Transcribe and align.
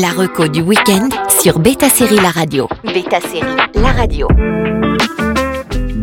La 0.00 0.10
reco 0.10 0.46
du 0.46 0.60
week-end 0.60 1.08
sur 1.40 1.58
Beta 1.58 1.88
Série 1.88 2.16
La 2.16 2.30
Radio. 2.30 2.68
Beta 2.84 3.18
Série 3.20 3.56
La 3.74 3.92
Radio. 3.92 4.28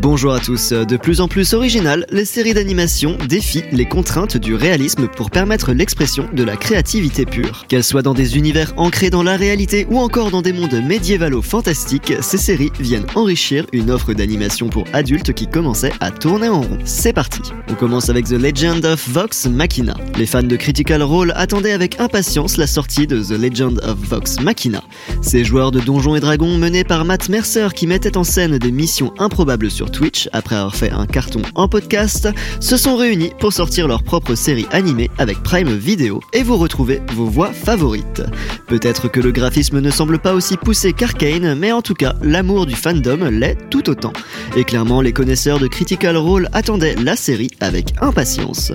Bonjour 0.03 0.33
à 0.33 0.41
tous. 0.41 0.73
De 0.73 0.97
plus 0.97 1.21
en 1.21 1.29
plus 1.29 1.53
originales, 1.53 2.05
les 2.11 2.25
séries 2.25 2.53
d'animation 2.53 3.17
défient 3.29 3.63
les 3.71 3.85
contraintes 3.85 4.35
du 4.35 4.53
réalisme 4.53 5.07
pour 5.07 5.31
permettre 5.31 5.71
l'expression 5.71 6.27
de 6.33 6.43
la 6.43 6.57
créativité 6.57 7.25
pure. 7.25 7.63
Qu'elles 7.69 7.85
soient 7.85 8.01
dans 8.01 8.13
des 8.13 8.35
univers 8.35 8.73
ancrés 8.75 9.09
dans 9.09 9.23
la 9.23 9.37
réalité 9.37 9.87
ou 9.89 9.99
encore 9.99 10.29
dans 10.29 10.41
des 10.41 10.51
mondes 10.51 10.73
médiévalo 10.85 11.41
fantastiques, 11.41 12.11
ces 12.19 12.37
séries 12.37 12.73
viennent 12.81 13.05
enrichir 13.15 13.65
une 13.71 13.89
offre 13.89 14.11
d'animation 14.11 14.67
pour 14.67 14.83
adultes 14.91 15.31
qui 15.31 15.47
commençait 15.47 15.93
à 16.01 16.11
tourner 16.11 16.49
en 16.49 16.63
rond. 16.63 16.79
C'est 16.83 17.13
parti. 17.13 17.39
On 17.69 17.75
commence 17.75 18.09
avec 18.09 18.25
The 18.25 18.31
Legend 18.33 18.85
of 18.85 19.07
Vox 19.07 19.45
Machina. 19.45 19.95
Les 20.17 20.25
fans 20.25 20.43
de 20.43 20.57
Critical 20.57 21.01
Role 21.01 21.31
attendaient 21.37 21.71
avec 21.71 22.01
impatience 22.01 22.57
la 22.57 22.67
sortie 22.67 23.07
de 23.07 23.23
The 23.23 23.39
Legend 23.41 23.79
of 23.85 23.97
Vox 23.99 24.41
Machina. 24.41 24.83
Ces 25.21 25.45
joueurs 25.45 25.71
de 25.71 25.79
Donjons 25.79 26.17
et 26.17 26.19
Dragons 26.19 26.57
menés 26.57 26.83
par 26.83 27.05
Matt 27.05 27.29
Mercer 27.29 27.69
qui 27.73 27.87
mettaient 27.87 28.17
en 28.17 28.25
scène 28.25 28.57
des 28.57 28.71
missions 28.73 29.13
improbables 29.17 29.71
sur 29.71 29.92
Twitch, 29.93 30.27
après 30.33 30.55
avoir 30.55 30.75
fait 30.75 30.91
un 30.91 31.05
carton 31.05 31.41
en 31.55 31.69
podcast, 31.69 32.27
se 32.59 32.75
sont 32.75 32.97
réunis 32.97 33.31
pour 33.39 33.53
sortir 33.53 33.87
leur 33.87 34.03
propre 34.03 34.35
série 34.35 34.65
animée 34.71 35.09
avec 35.17 35.41
Prime 35.43 35.73
Video 35.73 36.19
et 36.33 36.43
vous 36.43 36.57
retrouver 36.57 37.01
vos 37.13 37.27
voix 37.27 37.53
favorites. 37.53 38.21
Peut-être 38.67 39.07
que 39.07 39.21
le 39.21 39.31
graphisme 39.31 39.79
ne 39.79 39.91
semble 39.91 40.19
pas 40.19 40.33
aussi 40.33 40.57
poussé 40.57 40.91
qu'Arkane, 40.91 41.55
mais 41.55 41.71
en 41.71 41.81
tout 41.81 41.93
cas, 41.93 42.15
l'amour 42.21 42.65
du 42.65 42.75
fandom 42.75 43.29
l'est 43.29 43.57
tout 43.69 43.89
autant. 43.89 44.13
Et 44.57 44.65
clairement, 44.65 44.99
les 44.99 45.13
connaisseurs 45.13 45.59
de 45.59 45.67
Critical 45.67 46.17
Role 46.17 46.49
attendaient 46.51 46.95
la 46.95 47.15
série 47.15 47.51
avec 47.61 47.93
impatience. 48.01 48.73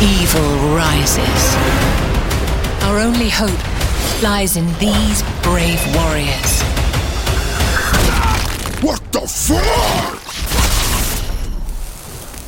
Evil 0.00 0.74
rises. 0.74 1.18
Our 2.84 2.98
only 2.98 3.30
hope 3.30 3.50
lies 4.22 4.56
in 4.56 4.66
these 4.78 5.22
brave 5.42 5.80
warriors. 5.94 6.63
What 8.84 9.00
the 9.12 9.20
fuck? 9.20 10.20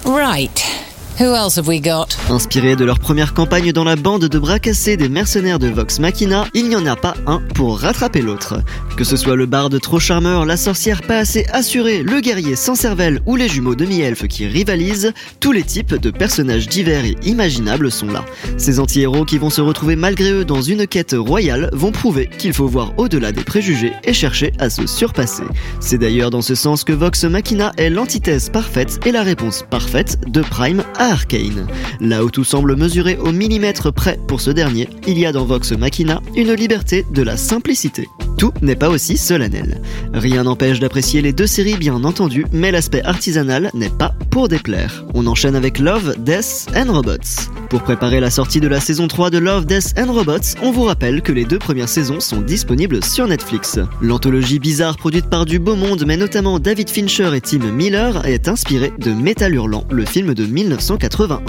Right. 0.04 0.85
Who 1.18 1.34
else 1.34 1.56
have 1.56 1.66
we 1.66 1.80
got? 1.80 2.08
Inspirés 2.28 2.76
de 2.76 2.84
leur 2.84 2.98
première 2.98 3.32
campagne 3.32 3.72
dans 3.72 3.84
la 3.84 3.96
bande 3.96 4.26
de 4.26 4.38
bras 4.38 4.58
cassés 4.58 4.98
des 4.98 5.08
mercenaires 5.08 5.58
de 5.58 5.68
Vox 5.68 5.98
Machina, 5.98 6.44
il 6.52 6.68
n'y 6.68 6.76
en 6.76 6.84
a 6.84 6.94
pas 6.94 7.14
un 7.26 7.40
pour 7.54 7.80
rattraper 7.80 8.20
l'autre. 8.20 8.60
Que 8.98 9.04
ce 9.04 9.16
soit 9.16 9.34
le 9.34 9.46
barde 9.46 9.80
trop 9.80 9.98
charmeur, 9.98 10.44
la 10.44 10.58
sorcière 10.58 11.00
pas 11.00 11.16
assez 11.16 11.46
assurée, 11.54 12.02
le 12.02 12.20
guerrier 12.20 12.54
sans 12.54 12.74
cervelle 12.74 13.20
ou 13.24 13.36
les 13.36 13.48
jumeaux 13.48 13.74
demi-elfes 13.74 14.28
qui 14.28 14.46
rivalisent, 14.46 15.14
tous 15.40 15.52
les 15.52 15.62
types 15.62 15.94
de 15.94 16.10
personnages 16.10 16.68
divers 16.68 17.06
et 17.06 17.16
imaginables 17.22 17.90
sont 17.90 18.08
là. 18.08 18.22
Ces 18.58 18.78
anti-héros 18.78 19.24
qui 19.24 19.38
vont 19.38 19.48
se 19.48 19.62
retrouver 19.62 19.96
malgré 19.96 20.32
eux 20.32 20.44
dans 20.44 20.60
une 20.60 20.86
quête 20.86 21.16
royale 21.16 21.70
vont 21.72 21.92
prouver 21.92 22.28
qu'il 22.36 22.52
faut 22.52 22.68
voir 22.68 22.92
au-delà 22.98 23.32
des 23.32 23.44
préjugés 23.44 23.94
et 24.04 24.12
chercher 24.12 24.52
à 24.58 24.68
se 24.68 24.86
surpasser. 24.86 25.44
C'est 25.80 25.96
d'ailleurs 25.96 26.30
dans 26.30 26.42
ce 26.42 26.54
sens 26.54 26.84
que 26.84 26.92
Vox 26.92 27.24
Machina 27.24 27.72
est 27.78 27.88
l'antithèse 27.88 28.50
parfaite 28.50 29.00
et 29.06 29.12
la 29.12 29.22
réponse 29.22 29.64
parfaite 29.70 30.18
de 30.30 30.42
Prime 30.42 30.84
à 30.98 31.05
Arcane. 31.10 31.66
Là 32.00 32.24
où 32.24 32.30
tout 32.30 32.44
semble 32.44 32.76
mesurer 32.76 33.16
au 33.18 33.32
millimètre 33.32 33.92
près 33.92 34.18
pour 34.26 34.40
ce 34.40 34.50
dernier, 34.50 34.88
il 35.06 35.18
y 35.18 35.26
a 35.26 35.32
dans 35.32 35.44
Vox 35.44 35.72
Machina 35.72 36.20
une 36.34 36.52
liberté 36.52 37.04
de 37.10 37.22
la 37.22 37.36
simplicité. 37.36 38.08
Tout 38.38 38.52
n'est 38.60 38.76
pas 38.76 38.90
aussi 38.90 39.16
solennel. 39.16 39.80
Rien 40.12 40.44
n'empêche 40.44 40.78
d'apprécier 40.78 41.22
les 41.22 41.32
deux 41.32 41.46
séries 41.46 41.76
bien 41.76 42.04
entendu, 42.04 42.44
mais 42.52 42.70
l'aspect 42.70 43.02
artisanal 43.02 43.70
n'est 43.72 43.88
pas 43.88 44.14
pour 44.30 44.48
déplaire. 44.48 45.04
On 45.14 45.26
enchaîne 45.26 45.56
avec 45.56 45.78
Love, 45.78 46.16
Death 46.18 46.66
and 46.76 46.92
Robots. 46.92 47.50
Pour 47.70 47.82
préparer 47.82 48.20
la 48.20 48.30
sortie 48.30 48.60
de 48.60 48.68
la 48.68 48.78
saison 48.78 49.08
3 49.08 49.30
de 49.30 49.38
Love, 49.38 49.66
Death 49.66 49.94
and 49.98 50.12
Robots, 50.12 50.54
on 50.62 50.70
vous 50.70 50.84
rappelle 50.84 51.22
que 51.22 51.32
les 51.32 51.44
deux 51.44 51.58
premières 51.58 51.88
saisons 51.88 52.20
sont 52.20 52.40
disponibles 52.40 53.02
sur 53.02 53.26
Netflix. 53.26 53.78
L'anthologie 54.02 54.58
bizarre 54.58 54.96
produite 54.96 55.30
par 55.30 55.46
du 55.46 55.58
beau 55.58 55.74
monde, 55.74 56.04
mais 56.06 56.16
notamment 56.16 56.58
David 56.58 56.90
Fincher 56.90 57.30
et 57.34 57.40
Tim 57.40 57.70
Miller, 57.72 58.24
est 58.26 58.48
inspirée 58.48 58.92
de 58.98 59.12
Metal 59.12 59.54
Hurlant, 59.54 59.84
le 59.90 60.04
film 60.04 60.34
de 60.34 60.44
1981. 60.44 61.40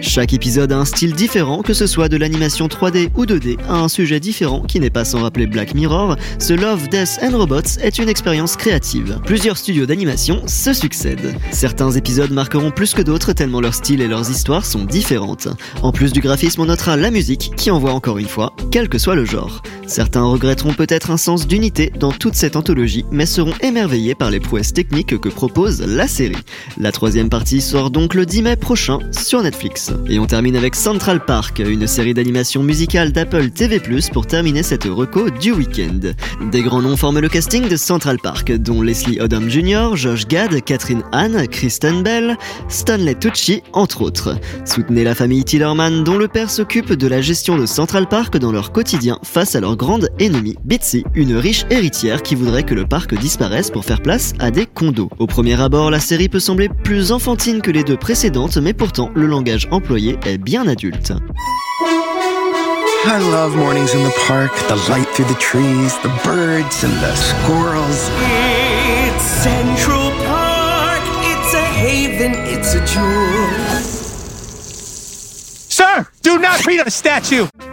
Chaque 0.00 0.32
épisode 0.32 0.72
a 0.72 0.78
un 0.78 0.84
style 0.84 1.12
différent, 1.12 1.62
que 1.62 1.74
ce 1.74 1.86
soit 1.86 2.08
de 2.08 2.16
l'animation 2.16 2.66
3D 2.66 3.10
ou 3.16 3.26
2D, 3.26 3.58
à 3.68 3.76
un 3.76 3.88
sujet 3.88 4.18
différent 4.18 4.62
qui 4.62 4.80
n'est 4.80 4.90
pas 4.90 5.04
sans 5.04 5.20
rappeler 5.20 5.46
Black 5.46 5.74
Mirror, 5.74 6.16
ce 6.38 6.52
Love, 6.52 6.88
Death 6.88 7.18
and 7.22 7.36
Robots 7.36 7.78
est 7.80 7.98
une 7.98 8.08
expérience 8.08 8.56
créative. 8.56 9.20
Plusieurs 9.24 9.56
studios 9.56 9.86
d'animation 9.86 10.42
se 10.46 10.72
succèdent. 10.72 11.34
Certains 11.50 11.90
épisodes 11.90 12.30
marqueront 12.30 12.70
plus 12.70 12.94
que 12.94 13.02
d'autres 13.02 13.32
tellement 13.32 13.60
leur 13.60 13.74
style 13.74 14.00
et 14.00 14.08
leurs 14.08 14.30
histoires 14.30 14.64
sont 14.64 14.84
différentes. 14.84 15.48
En 15.82 15.92
plus 15.92 16.12
du 16.12 16.20
graphisme, 16.20 16.62
on 16.62 16.66
notera 16.66 16.96
la 16.96 17.10
musique 17.10 17.52
qui 17.56 17.70
envoie 17.70 17.92
encore 17.92 18.18
une 18.18 18.28
fois, 18.28 18.52
quel 18.70 18.88
que 18.88 18.98
soit 18.98 19.14
le 19.14 19.24
genre. 19.24 19.62
Certains 19.90 20.22
regretteront 20.22 20.72
peut-être 20.72 21.10
un 21.10 21.16
sens 21.16 21.48
d'unité 21.48 21.92
dans 21.98 22.12
toute 22.12 22.36
cette 22.36 22.54
anthologie, 22.54 23.04
mais 23.10 23.26
seront 23.26 23.54
émerveillés 23.60 24.14
par 24.14 24.30
les 24.30 24.38
prouesses 24.38 24.72
techniques 24.72 25.18
que 25.18 25.28
propose 25.28 25.82
la 25.84 26.06
série. 26.06 26.36
La 26.78 26.92
troisième 26.92 27.28
partie 27.28 27.60
sort 27.60 27.90
donc 27.90 28.14
le 28.14 28.24
10 28.24 28.42
mai 28.42 28.54
prochain 28.54 29.00
sur 29.10 29.42
Netflix. 29.42 29.92
Et 30.08 30.20
on 30.20 30.26
termine 30.26 30.54
avec 30.54 30.76
Central 30.76 31.24
Park, 31.24 31.58
une 31.58 31.88
série 31.88 32.14
d'animation 32.14 32.62
musicale 32.62 33.10
d'Apple 33.10 33.50
TV+, 33.50 33.82
pour 34.12 34.28
terminer 34.28 34.62
cette 34.62 34.84
reco 34.84 35.28
du 35.28 35.50
week-end. 35.50 36.12
Des 36.52 36.62
grands 36.62 36.82
noms 36.82 36.96
forment 36.96 37.18
le 37.18 37.28
casting 37.28 37.66
de 37.66 37.76
Central 37.76 38.18
Park, 38.22 38.52
dont 38.52 38.82
Leslie 38.82 39.20
Odom 39.20 39.48
Jr., 39.48 39.96
Josh 39.96 40.28
Gad, 40.28 40.62
Catherine 40.62 41.02
Hahn, 41.10 41.48
Kristen 41.48 42.04
Bell, 42.04 42.38
Stanley 42.68 43.16
Tucci, 43.16 43.64
entre 43.72 44.02
autres. 44.02 44.36
Soutenez 44.64 45.02
la 45.02 45.16
famille 45.16 45.42
Tillerman, 45.42 46.04
dont 46.04 46.16
le 46.16 46.28
père 46.28 46.48
s'occupe 46.48 46.92
de 46.92 47.08
la 47.08 47.20
gestion 47.20 47.58
de 47.58 47.66
Central 47.66 48.08
Park 48.08 48.38
dans 48.38 48.52
leur 48.52 48.70
quotidien 48.70 49.18
face 49.24 49.56
à 49.56 49.60
leur 49.60 49.79
grande 49.80 50.10
ennemie, 50.20 50.56
Bitsy, 50.62 51.04
une 51.14 51.34
riche 51.36 51.64
héritière 51.70 52.22
qui 52.22 52.34
voudrait 52.34 52.64
que 52.64 52.74
le 52.74 52.84
parc 52.84 53.14
disparaisse 53.14 53.70
pour 53.70 53.82
faire 53.82 54.02
place 54.02 54.34
à 54.38 54.50
des 54.50 54.66
condos. 54.66 55.08
Au 55.18 55.26
premier 55.26 55.58
abord, 55.58 55.90
la 55.90 56.00
série 56.00 56.28
peut 56.28 56.38
sembler 56.38 56.68
plus 56.68 57.12
enfantine 57.12 57.62
que 57.62 57.70
les 57.70 57.82
deux 57.82 57.96
précédentes, 57.96 58.58
mais 58.58 58.74
pourtant 58.74 59.10
le 59.14 59.24
langage 59.24 59.68
employé 59.70 60.18
est 60.26 60.36
bien 60.36 60.68
adulte. 60.68 61.14
I 63.06 63.18
love 63.32 63.56
mornings 63.56 63.94
in 63.94 64.06
the 64.06 64.12
park, 64.28 64.52
the 64.68 64.76
light 64.90 65.08
through 65.14 65.28
the 65.28 65.38
trees, 65.38 65.94
the 66.02 66.10
birds 66.22 66.84
and 66.84 66.92
the 67.00 67.16
squirrels. 67.16 68.10
It's 69.16 69.24
Central 69.24 70.09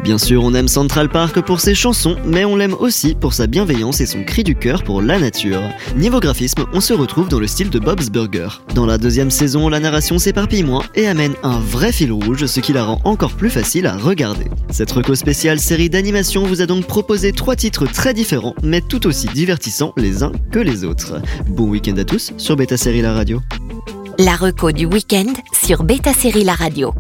Bien 0.04 0.18
sûr, 0.18 0.44
on 0.44 0.54
aime 0.54 0.68
Central 0.68 1.10
Park 1.10 1.42
pour 1.42 1.60
ses 1.60 1.76
chansons, 1.76 2.16
mais 2.26 2.46
on 2.46 2.56
l'aime 2.56 2.76
aussi 2.80 3.16
pour 3.16 3.34
sa 3.34 3.48
bienveillance 3.48 4.02
et 4.02 4.06
son 4.06 4.24
cri 4.24 4.44
du 4.44 4.56
cœur 4.56 4.84
pour 4.84 5.02
la 5.02 5.20
nature. 5.20 5.62
Niveau 5.96 6.20
graphisme, 6.20 6.66
on 6.74 6.82
se 6.82 6.94
retrouve 6.94 7.28
dans 7.30 7.40
le 7.40 7.48
style 7.48 7.70
de 7.70 7.80
Bob's 7.80 8.10
Burger. 8.10 8.48
Dans 8.74 8.86
la 8.86 8.98
deuxième 8.98 9.32
saison, 9.32 9.70
la 9.70 9.80
narration 9.80 10.18
s'éparpille 10.18 10.64
moins 10.64 10.84
et 10.96 11.08
amène 11.08 11.34
un 11.44 11.60
vrai 11.60 11.92
fil 11.92 12.12
rouge, 12.12 12.46
ce 12.46 12.60
qui 12.60 12.74
la 12.74 12.84
rend 12.84 13.02
encore 13.04 13.34
plus 13.34 13.50
facile 13.50 13.88
à 13.88 13.98
regarder. 13.98 14.46
Cette 14.70 14.92
reco 14.92 15.16
spéciale 15.16 15.60
série 15.60 15.90
d'animation 15.90 16.44
vous 16.46 16.62
a 16.62 16.66
donc 16.66 16.86
proposé 16.86 17.32
trois 17.32 17.56
titres 17.56 17.86
très 17.86 18.14
différents, 18.14 18.56
mais 18.64 18.82
tout 18.82 19.08
aussi 19.08 19.28
divertissants 19.28 19.94
les 19.98 20.24
uns 20.24 20.32
que 20.52 20.60
les 20.60 20.84
autres. 20.84 21.22
Bon 21.48 21.68
week-end 21.68 21.98
à 21.98 22.04
tous 22.04 22.34
sur 22.38 22.56
Beta 22.56 22.78
Série 22.78 23.02
La 23.02 23.14
Radio. 23.14 23.42
La 24.20 24.36
reco 24.36 24.72
du 24.72 24.86
week-end 24.86 25.34
sur 25.54 25.84
Beta 25.84 26.14
Série 26.14 26.44
La 26.44 26.56
Radio. 26.56 26.94